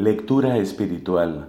[0.00, 1.48] Lectura espiritual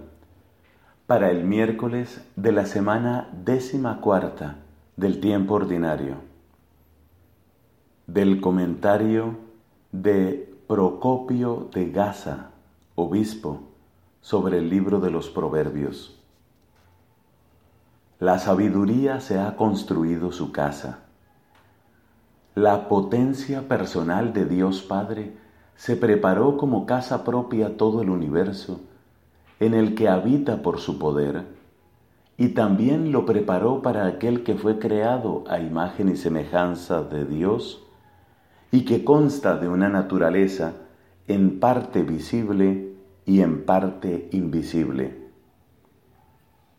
[1.06, 4.56] para el miércoles de la semana décima cuarta
[4.96, 6.16] del tiempo ordinario.
[8.08, 9.36] Del comentario
[9.92, 12.50] de Procopio de Gaza,
[12.96, 13.60] obispo,
[14.20, 16.18] sobre el libro de los Proverbios.
[18.18, 21.04] La sabiduría se ha construido su casa.
[22.56, 25.36] La potencia personal de Dios Padre
[25.80, 28.82] se preparó como casa propia todo el universo,
[29.60, 31.46] en el que habita por su poder,
[32.36, 37.82] y también lo preparó para aquel que fue creado a imagen y semejanza de Dios,
[38.70, 40.74] y que consta de una naturaleza
[41.28, 42.92] en parte visible
[43.24, 45.30] y en parte invisible.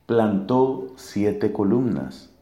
[0.05, 2.35] Plantó siete columnas.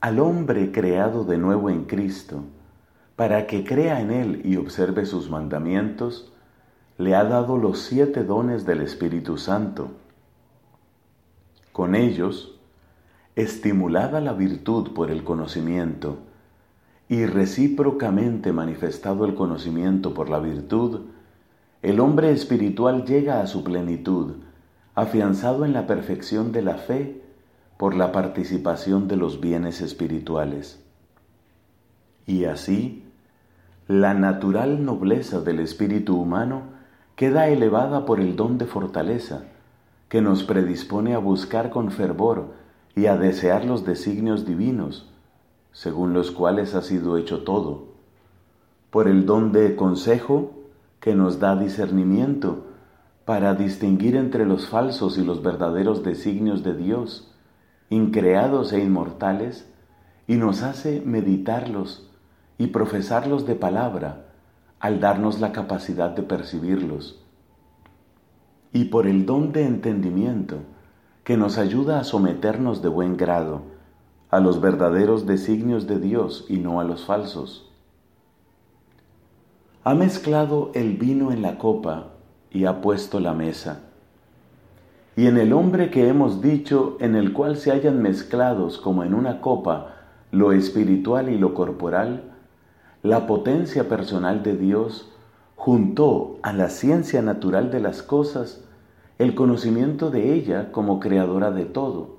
[0.00, 2.44] Al hombre creado de nuevo en Cristo,
[3.20, 6.32] para que crea en Él y observe sus mandamientos,
[6.96, 9.90] le ha dado los siete dones del Espíritu Santo.
[11.70, 12.58] Con ellos,
[13.36, 16.20] estimulada la virtud por el conocimiento
[17.10, 21.02] y recíprocamente manifestado el conocimiento por la virtud,
[21.82, 24.36] el hombre espiritual llega a su plenitud,
[24.94, 27.22] afianzado en la perfección de la fe
[27.76, 30.82] por la participación de los bienes espirituales.
[32.26, 33.08] Y así,
[33.90, 36.62] la natural nobleza del espíritu humano
[37.16, 39.46] queda elevada por el don de fortaleza,
[40.08, 42.52] que nos predispone a buscar con fervor
[42.94, 45.10] y a desear los designios divinos,
[45.72, 47.88] según los cuales ha sido hecho todo,
[48.92, 50.52] por el don de consejo,
[51.00, 52.66] que nos da discernimiento
[53.24, 57.34] para distinguir entre los falsos y los verdaderos designios de Dios,
[57.88, 59.68] increados e inmortales,
[60.28, 62.09] y nos hace meditarlos
[62.60, 64.26] y profesarlos de palabra
[64.80, 67.18] al darnos la capacidad de percibirlos.
[68.74, 70.58] Y por el don de entendimiento
[71.24, 73.62] que nos ayuda a someternos de buen grado
[74.28, 77.72] a los verdaderos designios de Dios y no a los falsos.
[79.82, 82.08] Ha mezclado el vino en la copa
[82.50, 83.84] y ha puesto la mesa.
[85.16, 89.14] Y en el hombre que hemos dicho, en el cual se hallan mezclados como en
[89.14, 89.94] una copa
[90.30, 92.24] lo espiritual y lo corporal,
[93.02, 95.10] la potencia personal de Dios
[95.56, 98.64] juntó a la ciencia natural de las cosas
[99.18, 102.16] el conocimiento de ella como creadora de todo.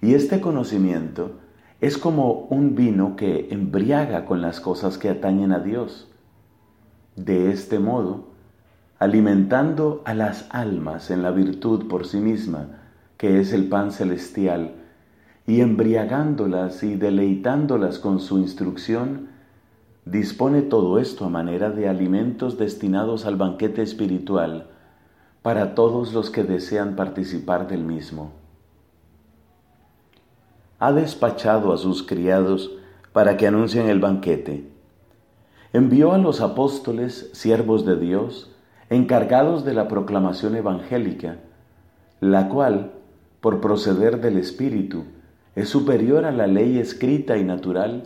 [0.00, 1.32] Y este conocimiento
[1.80, 6.08] es como un vino que embriaga con las cosas que atañen a Dios.
[7.14, 8.28] De este modo,
[8.98, 12.80] alimentando a las almas en la virtud por sí misma,
[13.16, 14.74] que es el pan celestial,
[15.46, 19.37] y embriagándolas y deleitándolas con su instrucción,
[20.10, 24.68] dispone todo esto a manera de alimentos destinados al banquete espiritual
[25.42, 28.32] para todos los que desean participar del mismo.
[30.78, 32.70] Ha despachado a sus criados
[33.12, 34.70] para que anuncien el banquete.
[35.72, 38.54] Envió a los apóstoles, siervos de Dios,
[38.88, 41.36] encargados de la proclamación evangélica,
[42.20, 42.92] la cual,
[43.40, 45.04] por proceder del Espíritu,
[45.54, 48.04] es superior a la ley escrita y natural,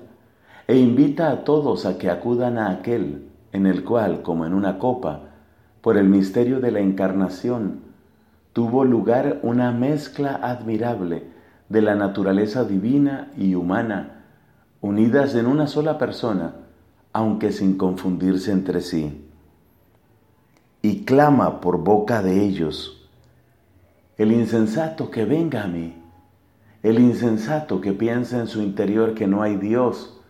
[0.67, 4.79] e invita a todos a que acudan a aquel en el cual, como en una
[4.79, 5.21] copa,
[5.81, 7.81] por el misterio de la encarnación,
[8.53, 11.25] tuvo lugar una mezcla admirable
[11.69, 14.25] de la naturaleza divina y humana,
[14.81, 16.55] unidas en una sola persona,
[17.13, 19.29] aunque sin confundirse entre sí.
[20.83, 23.09] Y clama por boca de ellos,
[24.17, 25.97] el insensato que venga a mí,
[26.83, 30.21] el insensato que piensa en su interior que no hay Dios,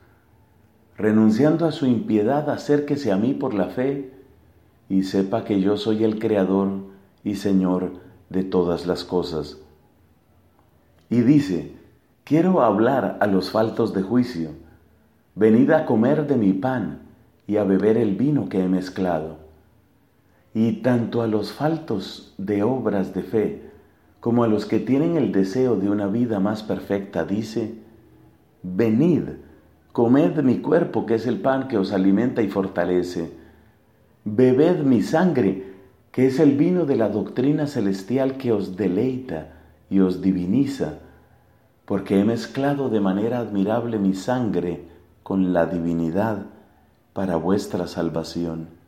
[0.96, 4.12] renunciando a su impiedad, acérquese a mí por la fe
[4.88, 6.68] y sepa que yo soy el Creador
[7.24, 7.92] y Señor
[8.28, 9.58] de todas las cosas.
[11.08, 11.72] Y dice,
[12.24, 14.50] quiero hablar a los faltos de juicio,
[15.34, 17.00] venid a comer de mi pan
[17.46, 19.38] y a beber el vino que he mezclado.
[20.54, 23.70] Y tanto a los faltos de obras de fe,
[24.20, 27.74] como a los que tienen el deseo de una vida más perfecta, dice,
[28.62, 29.24] venid,
[29.92, 33.30] Comed mi cuerpo, que es el pan que os alimenta y fortalece.
[34.24, 35.74] Bebed mi sangre,
[36.12, 39.52] que es el vino de la doctrina celestial que os deleita
[39.90, 41.00] y os diviniza,
[41.84, 44.86] porque he mezclado de manera admirable mi sangre
[45.22, 46.46] con la divinidad
[47.12, 48.81] para vuestra salvación.